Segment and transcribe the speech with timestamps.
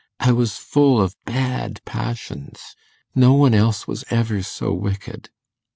[0.19, 2.75] I was full of bad passions.
[3.13, 5.29] No one else was ever so wicked.